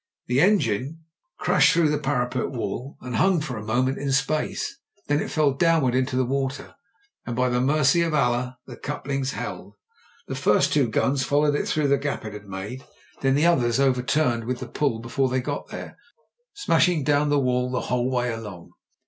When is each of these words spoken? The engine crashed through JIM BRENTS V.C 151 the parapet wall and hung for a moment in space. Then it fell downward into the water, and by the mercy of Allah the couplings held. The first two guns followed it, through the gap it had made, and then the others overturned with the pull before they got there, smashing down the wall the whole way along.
The 0.25 0.41
engine 0.41 1.01
crashed 1.37 1.73
through 1.73 1.91
JIM 1.91 2.01
BRENTS 2.01 2.05
V.C 2.33 2.39
151 2.47 2.49
the 2.49 2.49
parapet 2.49 2.59
wall 2.59 2.97
and 3.05 3.15
hung 3.17 3.39
for 3.39 3.55
a 3.57 3.63
moment 3.63 3.99
in 3.99 4.11
space. 4.11 4.79
Then 5.07 5.21
it 5.21 5.29
fell 5.29 5.53
downward 5.53 5.93
into 5.93 6.15
the 6.15 6.25
water, 6.25 6.73
and 7.27 7.35
by 7.35 7.49
the 7.49 7.61
mercy 7.61 8.01
of 8.01 8.11
Allah 8.11 8.57
the 8.65 8.77
couplings 8.77 9.33
held. 9.33 9.75
The 10.27 10.33
first 10.33 10.73
two 10.73 10.87
guns 10.89 11.23
followed 11.23 11.53
it, 11.53 11.67
through 11.67 11.89
the 11.89 11.99
gap 11.99 12.25
it 12.25 12.33
had 12.33 12.47
made, 12.47 12.81
and 12.81 12.87
then 13.21 13.35
the 13.35 13.45
others 13.45 13.79
overturned 13.79 14.45
with 14.45 14.57
the 14.57 14.67
pull 14.67 15.01
before 15.01 15.29
they 15.29 15.39
got 15.39 15.67
there, 15.67 15.97
smashing 16.55 17.03
down 17.03 17.29
the 17.29 17.37
wall 17.37 17.69
the 17.69 17.81
whole 17.81 18.09
way 18.09 18.33
along. 18.33 18.71